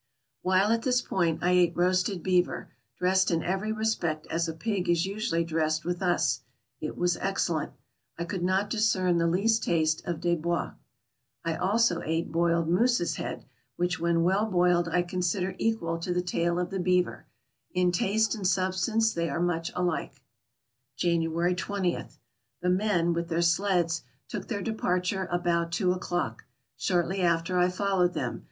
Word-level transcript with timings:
While 0.41 0.71
at 0.71 0.81
this 0.81 0.99
post 0.99 1.43
I 1.43 1.51
ate 1.51 1.77
roasted 1.77 2.23
beaver, 2.23 2.69
dressed 2.97 3.29
in 3.29 3.43
every 3.43 3.71
respect 3.71 4.25
as 4.31 4.47
a 4.49 4.53
pig 4.55 4.89
is 4.89 5.05
usually 5.05 5.43
dressed 5.43 5.85
with 5.85 6.01
us; 6.01 6.41
it 6.79 6.97
was 6.97 7.17
excellent. 7.17 7.73
I 8.17 8.25
could 8.25 8.41
not 8.43 8.67
discern 8.71 9.19
the 9.19 9.27
least 9.27 9.63
taste 9.63 10.01
of 10.03 10.19
Des 10.19 10.37
Bois. 10.37 10.71
I 11.45 11.53
also 11.55 12.01
ate 12.03 12.25
143 12.25 12.25
TRAVELERS 12.25 12.49
AND 12.49 12.57
EXPLORERS 12.57 12.57
boiled 12.63 12.81
moose's 12.81 13.15
head, 13.17 13.45
which 13.75 13.99
when 14.15 14.23
well 14.23 14.47
boiled 14.47 14.87
I 14.89 15.03
consider 15.03 15.53
equal 15.59 15.99
to 15.99 16.11
the 16.11 16.23
tail 16.23 16.57
of 16.57 16.71
the 16.71 16.79
beaver; 16.79 17.27
in 17.71 17.91
taste 17.91 18.33
and 18.33 18.47
substance 18.47 19.13
they 19.13 19.29
are 19.29 19.39
much 19.39 19.71
alike. 19.75 20.23
January 20.97 21.53
20.— 21.53 22.07
The 22.63 22.69
men, 22.71 23.13
with 23.13 23.27
their 23.29 23.43
sleds, 23.43 24.01
took 24.27 24.47
their 24.47 24.63
departure 24.63 25.27
about 25.31 25.71
two 25.71 25.91
o'clock. 25.93 26.45
Shortly 26.75 27.21
after 27.21 27.59
I 27.59 27.69
followed 27.69 28.15
them. 28.15 28.39